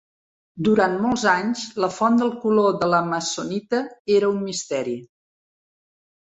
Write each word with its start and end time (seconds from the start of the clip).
Durant 0.67 0.95
molts 1.03 1.25
anys, 1.33 1.65
la 1.83 1.91
font 1.97 2.17
del 2.23 2.33
color 2.47 2.73
de 2.85 2.89
l'amazonita 2.95 3.85
era 4.19 4.33
un 4.35 4.43
misteri. 4.49 4.99